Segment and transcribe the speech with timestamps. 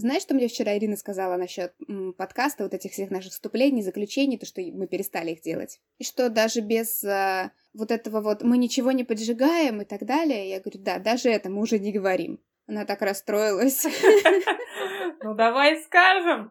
[0.00, 4.38] Знаешь, что мне вчера Ирина сказала насчет м, подкаста, вот этих всех наших вступлений, заключений,
[4.38, 5.78] то, что мы перестали их делать?
[5.98, 10.48] И что даже без а, вот этого вот «мы ничего не поджигаем» и так далее,
[10.48, 12.40] я говорю, да, даже это мы уже не говорим.
[12.66, 13.86] Она так расстроилась.
[15.22, 16.50] Ну, давай скажем.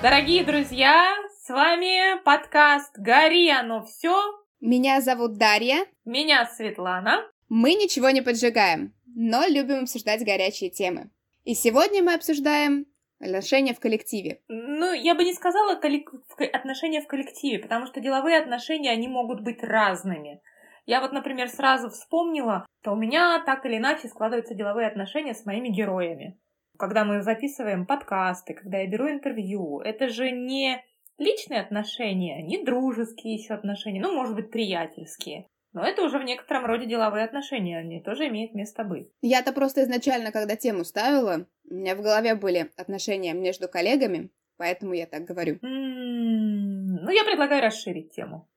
[0.00, 1.14] Дорогие друзья,
[1.50, 4.14] с вами подкаст «Гори оно все».
[4.60, 5.84] Меня зовут Дарья.
[6.04, 7.28] Меня Светлана.
[7.48, 11.10] Мы ничего не поджигаем, но любим обсуждать горячие темы.
[11.42, 12.86] И сегодня мы обсуждаем
[13.18, 14.42] отношения в коллективе.
[14.46, 16.12] Ну, я бы не сказала коллек...
[16.52, 20.40] отношения в коллективе, потому что деловые отношения, они могут быть разными.
[20.86, 25.44] Я вот, например, сразу вспомнила, что у меня так или иначе складываются деловые отношения с
[25.44, 26.38] моими героями
[26.80, 30.82] когда мы записываем подкасты, когда я беру интервью, это же не
[31.20, 35.46] личные отношения, не дружеские еще отношения, ну, может быть, приятельские.
[35.72, 39.08] Но это уже в некотором роде деловые отношения, они тоже имеют место быть.
[39.22, 44.94] Я-то просто изначально, когда тему ставила, у меня в голове были отношения между коллегами, поэтому
[44.94, 45.56] я так говорю.
[45.56, 48.48] Mm, ну, я предлагаю расширить тему.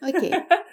[0.00, 0.32] Окей.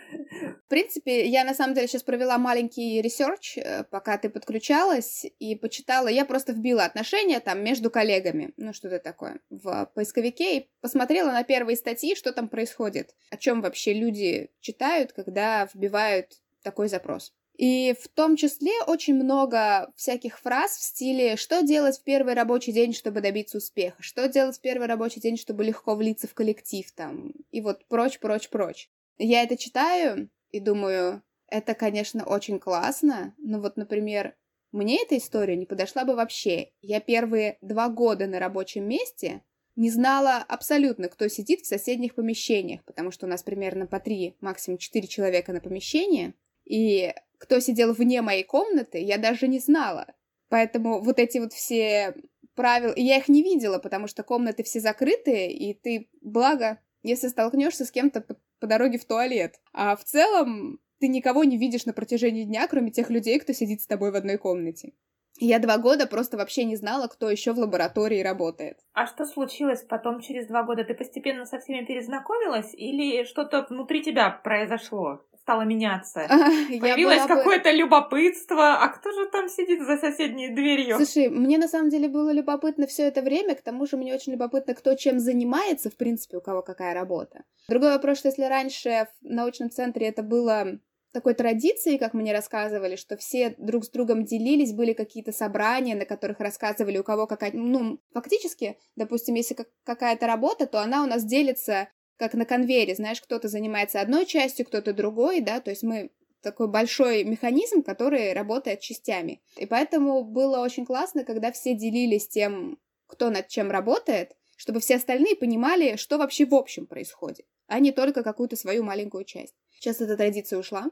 [0.66, 5.56] В принципе, я на самом деле сейчас провела маленький research, э, пока ты подключалась, и
[5.56, 6.08] почитала.
[6.08, 11.44] Я просто вбила отношения там между коллегами, ну что-то такое, в поисковике, и посмотрела на
[11.44, 17.34] первые статьи, что там происходит, о чем вообще люди читают, когда вбивают такой запрос.
[17.58, 22.72] И в том числе очень много всяких фраз в стиле «что делать в первый рабочий
[22.72, 26.90] день, чтобы добиться успеха?», «что делать в первый рабочий день, чтобы легко влиться в коллектив?»
[26.92, 28.90] там, и вот прочь, прочь, прочь.
[29.18, 34.36] Я это читаю и думаю, это, конечно, очень классно, но вот, например,
[34.72, 36.72] мне эта история не подошла бы вообще.
[36.82, 39.42] Я первые два года на рабочем месте
[39.76, 44.36] не знала абсолютно, кто сидит в соседних помещениях, потому что у нас примерно по три,
[44.42, 46.34] максимум четыре человека на помещение,
[46.66, 50.08] и кто сидел вне моей комнаты, я даже не знала.
[50.50, 52.16] Поэтому вот эти вот все
[52.56, 57.86] правила, я их не видела, потому что комнаты все закрытые, и ты, благо, если столкнешься
[57.86, 58.26] с кем-то
[58.60, 59.56] по, дороге в туалет.
[59.74, 63.82] А в целом ты никого не видишь на протяжении дня, кроме тех людей, кто сидит
[63.82, 64.94] с тобой в одной комнате.
[65.40, 68.80] Я два года просто вообще не знала, кто еще в лаборатории работает.
[68.94, 70.84] А что случилось потом через два года?
[70.84, 75.22] Ты постепенно со всеми перезнакомилась или что-то внутри тебя произошло?
[75.48, 76.28] Стало меняться.
[76.28, 77.78] Появилось какое-то бы...
[77.78, 78.84] любопытство.
[78.84, 80.98] А кто же там сидит за соседней дверью?
[80.98, 83.56] Слушай, мне на самом деле было любопытно все это время.
[83.56, 87.46] К тому же мне очень любопытно, кто чем занимается, в принципе, у кого какая работа.
[87.70, 90.80] Другой вопрос, что если раньше в научном центре это было
[91.14, 96.04] такой традицией, как мне рассказывали, что все друг с другом делились, были какие-то собрания, на
[96.04, 97.54] которых рассказывали, у кого какая...
[97.54, 101.88] Ну, фактически, допустим, если какая-то работа, то она у нас делится
[102.18, 106.12] как на конвейере, знаешь, кто-то занимается одной частью, кто-то другой, да, то есть мы
[106.42, 109.42] такой большой механизм, который работает частями.
[109.58, 114.96] И поэтому было очень классно, когда все делились тем, кто над чем работает, чтобы все
[114.96, 119.56] остальные понимали, что вообще в общем происходит, а не только какую-то свою маленькую часть.
[119.72, 120.90] Сейчас эта традиция ушла.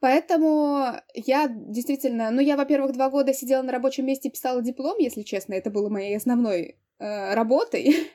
[0.00, 5.22] Поэтому я действительно, ну я, во-первых, два года сидела на рабочем месте писала диплом, если
[5.22, 8.10] честно, это было моей основной э, работой.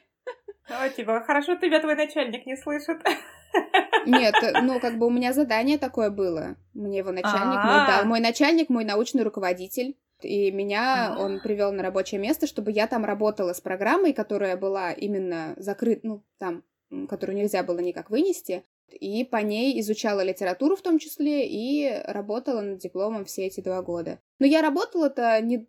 [0.71, 2.97] О, типа, хорошо тебя твой начальник не слышит.
[4.05, 6.55] Нет, ну, как бы у меня задание такое было.
[6.73, 9.97] Мне его начальник, мой, да, мой начальник, мой научный руководитель.
[10.21, 14.91] И меня он привел на рабочее место, чтобы я там работала с программой, которая была
[14.91, 16.63] именно закрыта, ну, там,
[17.09, 18.63] которую нельзя было никак вынести
[18.93, 23.81] и по ней изучала литературу в том числе и работала над дипломом все эти два
[23.81, 24.19] года.
[24.39, 25.65] Но я работала-то не...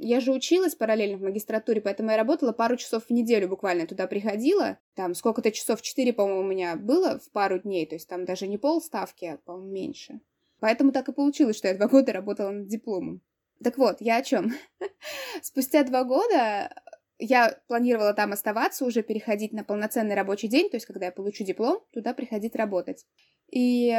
[0.00, 4.06] Я же училась параллельно в магистратуре, поэтому я работала пару часов в неделю буквально туда
[4.06, 4.78] приходила.
[4.94, 8.46] Там сколько-то часов, четыре, по-моему, у меня было в пару дней, то есть там даже
[8.46, 10.20] не полставки, а, по-моему, меньше.
[10.60, 13.20] Поэтому так и получилось, что я два года работала над дипломом.
[13.62, 14.52] Так вот, я о чем?
[15.42, 16.70] Спустя два года
[17.18, 21.44] я планировала там оставаться, уже переходить на полноценный рабочий день, то есть когда я получу
[21.44, 23.06] диплом, туда приходить работать.
[23.50, 23.96] И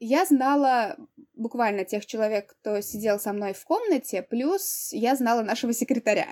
[0.00, 0.96] я знала
[1.34, 6.26] буквально тех человек, кто сидел со мной в комнате, плюс я знала нашего секретаря.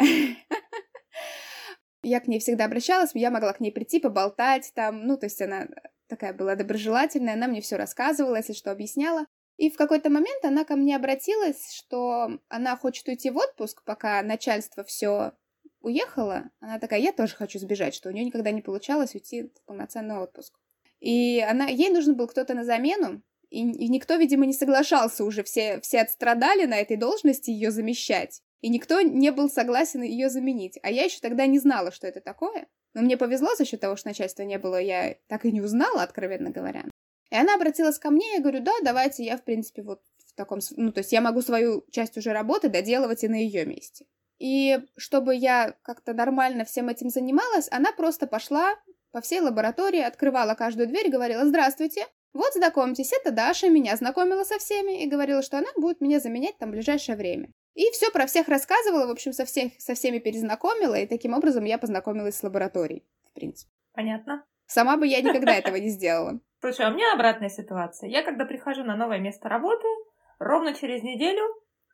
[2.02, 5.43] Я к ней всегда обращалась, я могла к ней прийти, поболтать там, ну, то есть
[5.43, 5.69] она
[6.08, 9.26] такая была доброжелательная, она мне все рассказывала, если что, объясняла.
[9.58, 14.23] И в какой-то момент она ко мне обратилась, что она хочет уйти в отпуск, пока
[14.23, 15.32] начальство все
[15.81, 19.62] уехала, она такая, я тоже хочу сбежать, что у нее никогда не получалось уйти в
[19.67, 20.59] полноценный отпуск.
[21.00, 25.43] И она, ей нужен был кто-то на замену, и, и никто, видимо, не соглашался уже,
[25.43, 30.79] все, все отстрадали на этой должности ее замещать, и никто не был согласен ее заменить.
[30.82, 32.69] А я еще тогда не знала, что это такое.
[32.93, 36.03] Но мне повезло за счет того, что начальства не было, я так и не узнала,
[36.03, 36.85] откровенно говоря.
[37.31, 40.59] И она обратилась ко мне, я говорю, да, давайте я, в принципе, вот в таком...
[40.77, 44.06] Ну, то есть я могу свою часть уже работы доделывать и на ее месте.
[44.40, 48.75] И чтобы я как-то нормально всем этим занималась, она просто пошла
[49.12, 54.58] по всей лаборатории, открывала каждую дверь, говорила «Здравствуйте, вот знакомьтесь, это Даша, меня знакомила со
[54.58, 57.50] всеми и говорила, что она будет меня заменять там в ближайшее время».
[57.75, 61.64] И все про всех рассказывала, в общем, со, всех, со всеми перезнакомила, и таким образом
[61.64, 63.70] я познакомилась с лабораторией, в принципе.
[63.93, 64.44] Понятно.
[64.66, 66.40] Сама бы я никогда этого не сделала.
[66.60, 68.08] Слушай, а у меня обратная ситуация.
[68.08, 69.86] Я когда прихожу на новое место работы,
[70.38, 71.43] ровно через неделю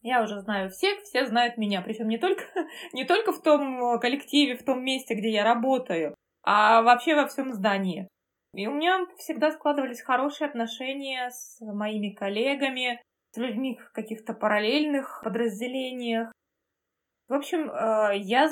[0.06, 1.82] я уже знаю всех, все знают меня.
[1.82, 2.44] Причем не только,
[2.92, 7.52] не только в том коллективе, в том месте, где я работаю, а вообще во всем
[7.52, 8.08] здании.
[8.54, 15.20] И у меня всегда складывались хорошие отношения с моими коллегами, с людьми в каких-то параллельных
[15.24, 16.32] подразделениях.
[17.28, 18.48] В общем, э, я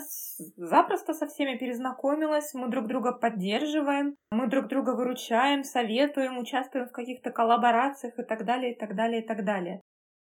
[0.56, 6.92] запросто со всеми перезнакомилась, мы друг друга поддерживаем, мы друг друга выручаем, советуем, участвуем в
[6.92, 9.80] каких-то коллаборациях и так далее, и так далее, и так далее.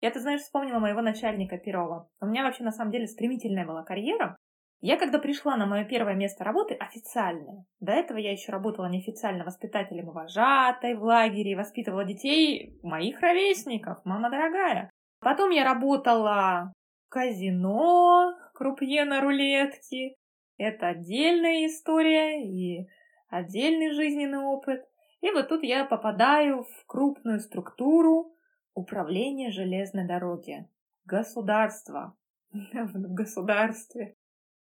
[0.00, 2.08] Я, ты знаешь, вспомнила моего начальника Перова.
[2.20, 4.36] У меня вообще на самом деле стремительная была карьера.
[4.80, 9.42] Я когда пришла на мое первое место работы, официальное, до этого я еще работала неофициально
[9.44, 14.90] воспитателем и вожатой в лагере, воспитывала детей моих ровесников, мама дорогая.
[15.20, 16.72] Потом я работала
[17.06, 20.14] в казино, крупье на рулетке.
[20.58, 22.86] Это отдельная история и
[23.30, 24.84] отдельный жизненный опыт.
[25.22, 28.35] И вот тут я попадаю в крупную структуру
[28.76, 30.68] управления железной дороги.
[31.04, 32.14] Государство.
[32.52, 34.14] В государстве.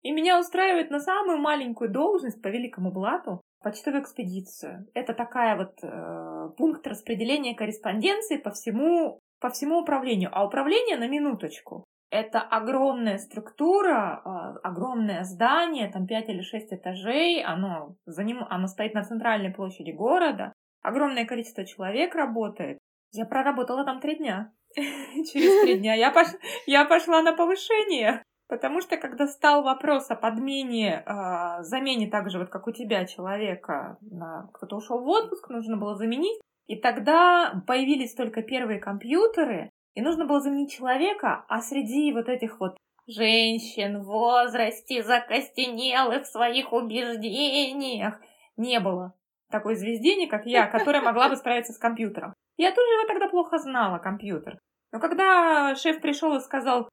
[0.02, 4.88] И меня устраивает на самую маленькую должность по великому блату почтовую экспедицию.
[4.94, 10.32] Это такая вот э, пункт распределения корреспонденции по всему, по всему управлению.
[10.34, 11.86] А управление на минуточку.
[12.10, 18.68] Это огромная структура, э, огромное здание, там 5 или 6 этажей, оно, за ним, оно
[18.68, 20.52] стоит на центральной площади города.
[20.82, 22.80] Огромное количество человек работает.
[23.12, 24.54] Я проработала там три дня.
[24.76, 26.28] Через три дня я, пош...
[26.66, 28.24] я пошла на повышение.
[28.48, 33.06] Потому что когда стал вопрос о подмене, э, замене так же, вот как у тебя,
[33.06, 34.50] человека, на...
[34.54, 40.26] кто-то ушел в отпуск, нужно было заменить, и тогда появились только первые компьютеры, и нужно
[40.26, 42.76] было заменить человека, а среди вот этих вот
[43.08, 48.20] женщин в возрасте, закостенелых в своих убеждениях,
[48.58, 49.14] не было
[49.50, 52.34] такой звездени, как я, которая могла бы справиться с компьютером.
[52.62, 54.60] Я тоже его тогда плохо знала, компьютер.
[54.92, 56.88] Но когда шеф пришел и сказал,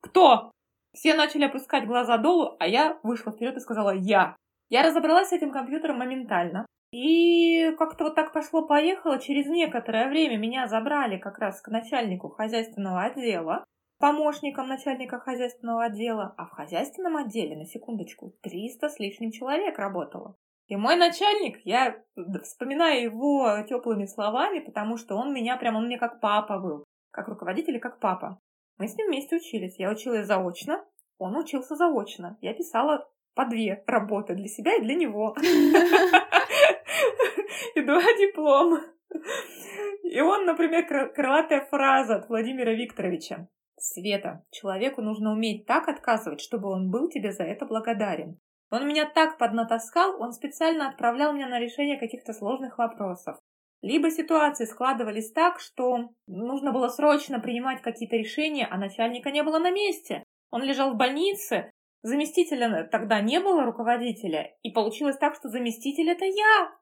[0.00, 0.50] кто
[0.92, 4.34] все начали опускать глаза долу, а я вышла вперед и сказала «я».
[4.68, 6.66] Я разобралась с этим компьютером моментально.
[6.92, 9.20] И как-то вот так пошло-поехало.
[9.20, 13.64] Через некоторое время меня забрали как раз к начальнику хозяйственного отдела,
[14.00, 20.34] помощником начальника хозяйственного отдела, а в хозяйственном отделе, на секундочку, 300 с лишним человек работало.
[20.72, 22.02] И мой начальник, я
[22.42, 27.28] вспоминаю его теплыми словами, потому что он меня прям, он мне как папа был, как
[27.28, 28.40] руководитель и как папа.
[28.78, 29.78] Мы с ним вместе учились.
[29.78, 30.82] Я училась заочно,
[31.18, 32.38] он учился заочно.
[32.40, 35.36] Я писала по две работы для себя и для него.
[37.74, 38.80] И два диплома.
[40.04, 43.46] И он, например, крылатая фраза от Владимира Викторовича.
[43.76, 48.40] Света, человеку нужно уметь так отказывать, чтобы он был тебе за это благодарен.
[48.72, 53.38] Он меня так поднатаскал, он специально отправлял меня на решение каких-то сложных вопросов.
[53.82, 59.58] Либо ситуации складывались так, что нужно было срочно принимать какие-то решения, а начальника не было
[59.58, 60.24] на месте.
[60.50, 61.70] Он лежал в больнице,
[62.02, 66.72] заместителя тогда не было руководителя, и получилось так, что заместитель это я.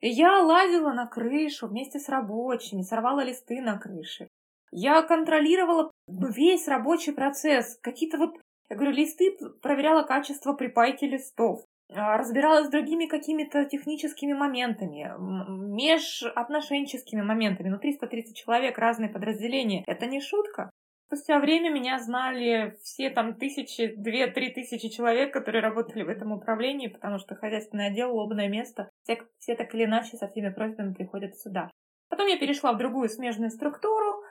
[0.00, 4.28] И я лазила на крышу вместе с рабочими, сорвала листы на крыше.
[4.70, 8.36] Я контролировала весь рабочий процесс, какие-то вот,
[8.72, 11.60] я говорю, листы, проверяла качество припайки листов.
[11.94, 17.68] А, разбиралась с другими какими-то техническими моментами, межотношенческими моментами.
[17.68, 19.84] Ну, 330 человек, разные подразделения.
[19.86, 20.70] Это не шутка.
[21.06, 26.86] Спустя время меня знали все там тысячи, две-три тысячи человек, которые работали в этом управлении,
[26.86, 31.36] потому что хозяйственное отдел, лобное место, все, все так или иначе со всеми просьбами приходят
[31.36, 31.70] сюда.
[32.08, 34.22] Потом я перешла в другую смежную структуру,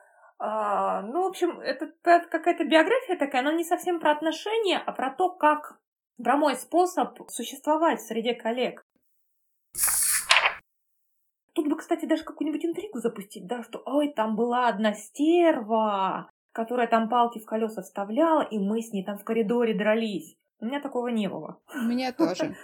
[0.44, 5.12] а, ну, в общем, это, какая-то биография такая, но не совсем про отношения, а про
[5.12, 5.80] то, как
[6.18, 8.84] про мой способ существовать среди коллег.
[11.54, 16.88] Тут бы, кстати, даже какую-нибудь интригу запустить, да, что ой, там была одна стерва, которая
[16.88, 20.38] там палки в колеса вставляла, и мы с ней там в коридоре дрались.
[20.60, 21.62] У меня такого не было.
[21.72, 22.56] У меня тоже.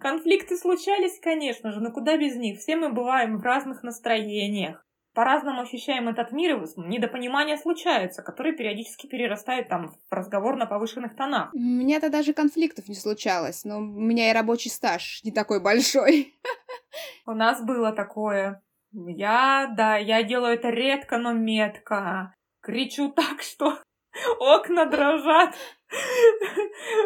[0.00, 2.58] Конфликты случались, конечно же, но куда без них.
[2.58, 4.87] Все мы бываем в разных настроениях.
[5.18, 11.16] По-разному ощущаем этот мир, и недопонимания случаются, которые периодически перерастают там в разговор на повышенных
[11.16, 11.52] тонах.
[11.52, 16.38] У меня-то даже конфликтов не случалось, но у меня и рабочий стаж не такой большой.
[17.26, 18.62] У нас было такое.
[18.92, 22.32] Я, да, я делаю это редко, но метко.
[22.62, 23.76] Кричу так, что
[24.38, 25.52] окна дрожат.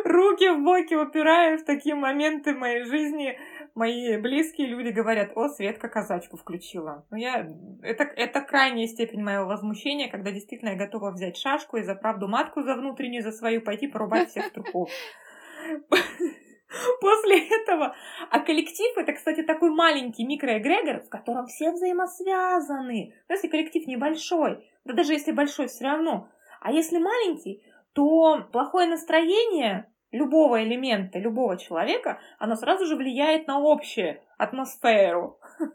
[0.05, 3.39] Руки в боки упираю в такие моменты моей жизни.
[3.75, 7.07] Мои близкие люди говорят, о, Светка казачку включила.
[7.11, 7.49] Но я...
[7.83, 12.29] это, это крайняя степень моего возмущения, когда действительно я готова взять шашку и за правду
[12.29, 14.91] матку, за внутреннюю, за свою пойти порубать всех трухов.
[17.01, 17.95] После этого,
[18.31, 23.15] а коллектив это, кстати, такой маленький микроэгрегор, в котором все взаимосвязаны.
[23.29, 26.29] Но если коллектив небольшой, да даже если большой, все равно.
[26.61, 27.63] А если маленький,
[27.93, 35.41] то плохое настроение любого элемента, любого человека, оно сразу же влияет на общую атмосферу.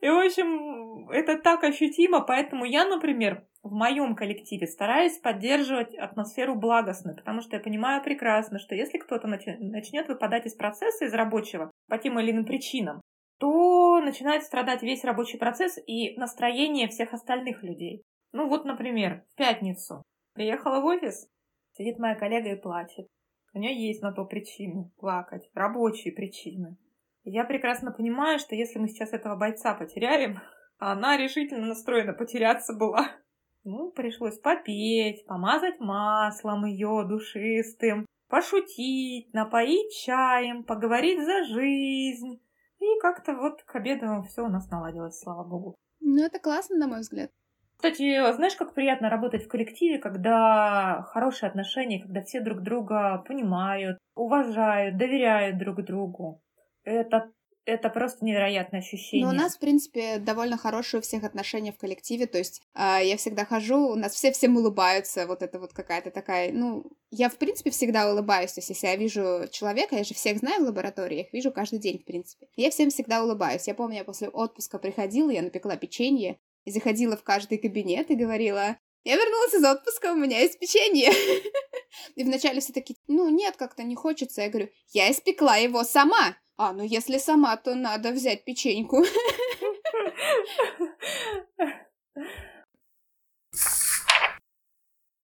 [0.00, 6.54] И, в общем, это так ощутимо, поэтому я, например, в моем коллективе стараюсь поддерживать атмосферу
[6.54, 11.70] благостную, потому что я понимаю прекрасно, что если кто-то начнет выпадать из процесса, из рабочего,
[11.88, 13.00] по тем или иным причинам,
[13.38, 18.02] то начинает страдать весь рабочий процесс и настроение всех остальных людей.
[18.32, 20.02] Ну вот, например, в пятницу
[20.34, 21.28] приехала в офис,
[21.76, 23.06] сидит моя коллега и плачет.
[23.54, 26.76] У нее есть на то причины плакать, рабочие причины.
[27.24, 30.40] И я прекрасно понимаю, что если мы сейчас этого бойца потеряем,
[30.78, 33.10] а она решительно настроена потеряться была,
[33.64, 42.40] ну, пришлось попеть, помазать маслом ее душистым, пошутить, напоить чаем, поговорить за жизнь.
[42.78, 45.74] И как-то вот к обеду все у нас наладилось, слава богу.
[46.00, 47.30] Ну, это классно, на мой взгляд.
[47.76, 53.98] Кстати, знаешь, как приятно работать в коллективе, когда хорошие отношения, когда все друг друга понимают,
[54.14, 56.42] уважают, доверяют друг другу.
[56.84, 57.30] Это
[57.66, 59.26] это просто невероятное ощущение.
[59.26, 62.26] Ну, у нас, в принципе, довольно хорошие у всех отношения в коллективе.
[62.26, 65.26] То есть э, я всегда хожу, у нас все всем улыбаются.
[65.26, 66.52] Вот это вот какая-то такая...
[66.52, 68.52] Ну, я, в принципе, всегда улыбаюсь.
[68.52, 71.50] То есть если я вижу человека, я же всех знаю в лаборатории, я их вижу
[71.50, 72.46] каждый день, в принципе.
[72.54, 73.66] Я всем всегда улыбаюсь.
[73.66, 78.16] Я помню, я после отпуска приходила, я напекла печенье, и заходила в каждый кабинет и
[78.16, 81.10] говорила, я вернулась из отпуска, у меня есть печенье.
[82.16, 84.42] И вначале все такие, ну нет, как-то не хочется.
[84.42, 86.36] Я говорю, я испекла его сама.
[86.56, 89.04] А, ну если сама, то надо взять печеньку.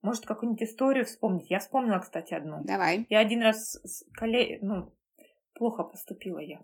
[0.03, 1.49] Может, какую-нибудь историю вспомнить?
[1.49, 2.63] Я вспомнила, кстати, одну.
[2.63, 3.05] Давай.
[3.09, 4.59] Я один раз с коллег...
[4.61, 4.93] Ну,
[5.53, 6.59] плохо поступила я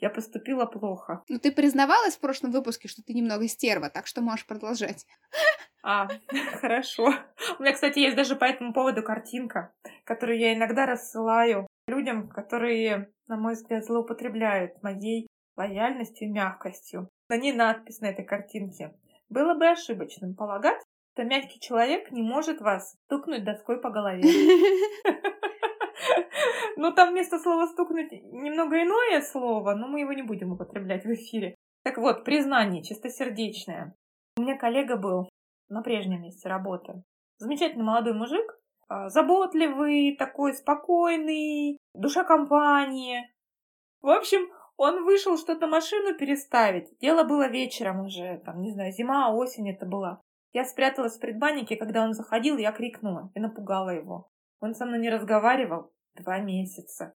[0.00, 1.22] я поступила плохо.
[1.28, 5.06] Ну, ты признавалась в прошлом выпуске, что ты немного стерва, так что можешь продолжать.
[5.82, 6.08] А,
[6.60, 7.14] хорошо.
[7.58, 9.72] У меня, кстати, есть даже по этому поводу картинка,
[10.04, 15.26] которую я иногда рассылаю людям, которые, на мой взгляд, злоупотребляют моей
[15.56, 17.08] лояльностью и мягкостью.
[17.28, 18.94] На ней надпись на этой картинке.
[19.28, 24.22] Было бы ошибочным полагать, что мягкий человек не может вас стукнуть доской по голове.
[26.76, 31.12] Ну, там вместо слова «стукнуть» немного иное слово, но мы его не будем употреблять в
[31.12, 31.54] эфире.
[31.82, 33.94] Так вот, признание чистосердечное.
[34.36, 35.28] У меня коллега был
[35.68, 37.02] на прежнем месте работы.
[37.38, 38.58] Замечательный молодой мужик,
[38.88, 43.32] а, заботливый, такой спокойный, душа компании.
[44.02, 46.88] В общем, он вышел что-то машину переставить.
[47.00, 50.20] Дело было вечером уже, там, не знаю, зима, осень это была.
[50.52, 54.28] Я спряталась в предбаннике, когда он заходил, я крикнула и напугала его.
[54.60, 57.14] Он со мной не разговаривал два месяца.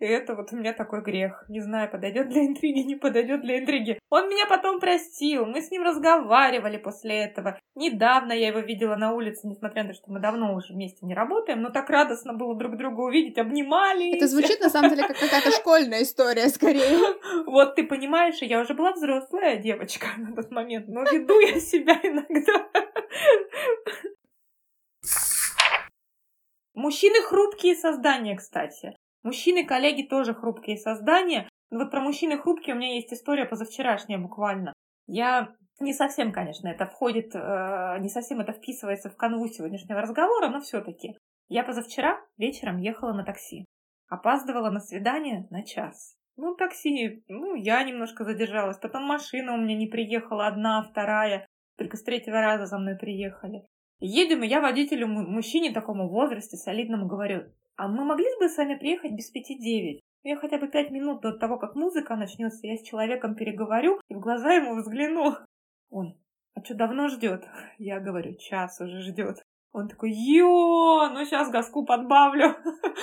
[0.00, 1.44] И это вот у меня такой грех.
[1.50, 3.98] Не знаю, подойдет для интриги, не подойдет для интриги.
[4.08, 5.44] Он меня потом простил.
[5.44, 7.58] Мы с ним разговаривали после этого.
[7.74, 11.14] Недавно я его видела на улице, несмотря на то, что мы давно уже вместе не
[11.14, 14.16] работаем, но так радостно было друг друга увидеть, обнимали.
[14.16, 16.80] Это звучит на самом деле как какая-то школьная история скорее.
[17.46, 21.94] Вот ты понимаешь, я уже была взрослая девочка на тот момент, но веду я себя
[22.02, 22.68] иногда.
[26.80, 28.96] Мужчины хрупкие создания, кстати.
[29.22, 31.46] Мужчины-коллеги тоже хрупкие создания.
[31.68, 34.72] Но вот про мужчины хрупкие у меня есть история позавчерашняя буквально.
[35.06, 40.48] Я не совсем, конечно, это входит, э, не совсем это вписывается в канву сегодняшнего разговора,
[40.48, 41.18] но все-таки.
[41.48, 43.66] Я позавчера вечером ехала на такси.
[44.08, 46.16] Опаздывала на свидание на час.
[46.36, 48.78] Ну, такси, ну, я немножко задержалась.
[48.78, 51.46] Потом машина у меня не приехала, одна, вторая.
[51.76, 53.66] Только с третьего раза за мной приехали.
[54.00, 58.76] Едем, и я водителю, мужчине такому возрасте, солидному, говорю, а мы могли бы с вами
[58.76, 60.00] приехать без пяти девять?
[60.22, 64.14] Я хотя бы пять минут до того, как музыка начнется, я с человеком переговорю и
[64.14, 65.36] в глаза ему взгляну.
[65.90, 66.18] Он,
[66.54, 67.46] а что, давно ждет?
[67.78, 69.42] Я говорю, час уже ждет.
[69.72, 72.56] Он такой, ё, ну сейчас газку подбавлю.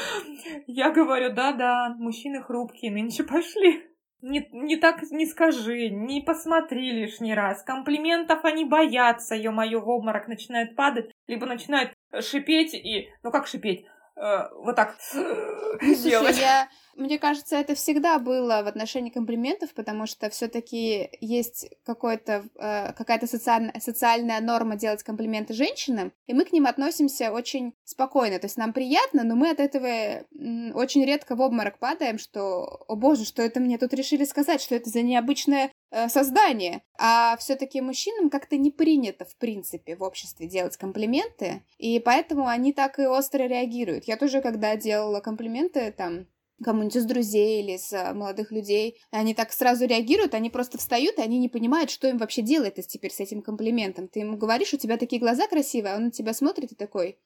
[0.67, 3.87] Я говорю, да-да, мужчины хрупкие, нынче пошли.
[4.21, 7.63] Не, не так не скажи, не посмотри лишний раз.
[7.63, 13.09] Комплиментов они боятся, ё-моё, в обморок начинают падать, либо начинают шипеть и...
[13.23, 13.85] Ну как шипеть?
[14.17, 16.37] Э, вот так ну, делать.
[16.37, 22.93] я мне кажется, это всегда было в отношении комплиментов, потому что все-таки есть какой-то, э,
[22.93, 28.39] какая-то социальная, социальная норма делать комплименты женщинам, и мы к ним относимся очень спокойно.
[28.39, 30.25] То есть нам приятно, но мы от этого
[30.73, 34.73] очень редко в обморок падаем, что, о боже, что это мне тут решили сказать, что
[34.73, 35.69] это за необычное э,
[36.07, 36.83] создание.
[36.97, 42.73] А все-таки мужчинам как-то не принято, в принципе, в обществе делать комплименты, и поэтому они
[42.73, 44.05] так и остро реагируют.
[44.05, 46.27] Я тоже, когда делала комплименты, там,
[46.63, 51.17] кому-нибудь из друзей или из а, молодых людей, они так сразу реагируют, они просто встают,
[51.17, 54.07] и они не понимают, что им вообще делать теперь с этим комплиментом.
[54.07, 57.17] Ты ему говоришь, у тебя такие глаза красивые, а он на тебя смотрит и такой...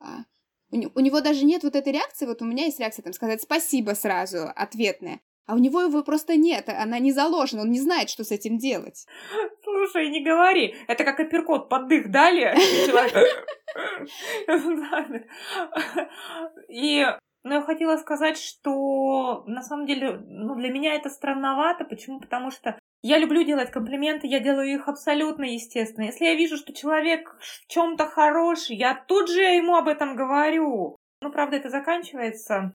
[0.00, 0.24] А,
[0.70, 3.92] у него даже нет вот этой реакции, вот у меня есть реакция, там, сказать спасибо
[3.92, 5.20] сразу, ответная.
[5.48, 8.58] А у него его просто нет, она не заложена, он не знает, что с этим
[8.58, 9.06] делать.
[9.64, 12.54] Слушай, не говори, это как апперкот под дых дали,
[16.68, 17.06] И
[17.44, 21.84] но я хотела сказать, что на самом деле, ну, для меня это странновато.
[21.84, 22.20] Почему?
[22.20, 26.06] Потому что я люблю делать комплименты, я делаю их абсолютно естественно.
[26.06, 30.96] Если я вижу, что человек в чем-то хороший, я тут же ему об этом говорю.
[31.22, 32.74] Ну, правда, это заканчивается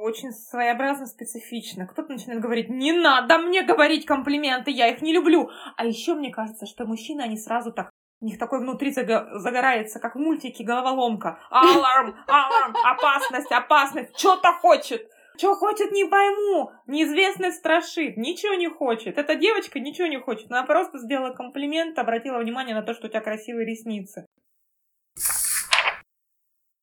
[0.00, 1.86] очень своеобразно, специфично.
[1.86, 5.50] Кто-то начинает говорить, не надо мне говорить комплименты, я их не люблю.
[5.76, 10.16] А еще мне кажется, что мужчины, они сразу так у них такой внутри загорается, как
[10.16, 11.38] в мультике головоломка.
[11.50, 15.08] Аларм, аларм, опасность, опасность, что-то хочет.
[15.36, 16.72] Что хочет, не пойму.
[16.88, 18.16] Неизвестность страшит.
[18.16, 19.18] Ничего не хочет.
[19.18, 20.50] Эта девочка ничего не хочет.
[20.50, 24.26] Она просто сделала комплимент, обратила внимание на то, что у тебя красивые ресницы.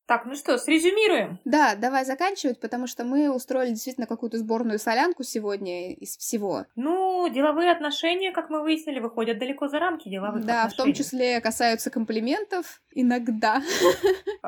[0.08, 1.40] Так, ну что, срезюмируем?
[1.46, 6.66] Да, давай заканчивать, потому что мы устроили действительно какую-то сборную солянку сегодня из всего.
[6.76, 10.70] Ну, деловые отношения, как мы выяснили, выходят далеко за рамки деловых да, отношений.
[10.70, 13.62] Да, в том числе касаются комплиментов иногда.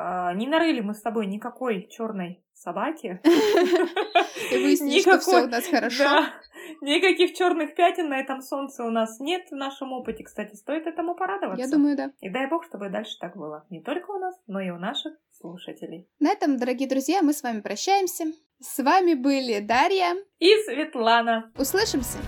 [0.00, 3.20] А, не нарыли мы с тобой никакой черной собаки.
[4.52, 6.04] И выяснили, что все у нас хорошо.
[6.80, 10.24] Никаких черных пятен на этом солнце у нас нет в нашем опыте.
[10.24, 11.62] Кстати, стоит этому порадоваться.
[11.62, 12.12] Я думаю, да.
[12.20, 13.64] И дай бог, чтобы дальше так было.
[13.70, 16.06] Не только у нас, но и у наших слушателей.
[16.20, 18.26] На этом, дорогие друзья, мы с вами прощаемся.
[18.60, 21.52] С вами были Дарья и Светлана.
[21.56, 22.18] Услышимся!